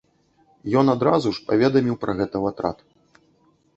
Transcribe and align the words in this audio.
Ён 0.81 0.85
адразу 0.93 1.33
ж 1.39 1.45
паведаміў 1.49 1.95
пра 2.05 2.11
гэта 2.21 2.33
ў 2.33 2.45
атрад. 2.55 2.77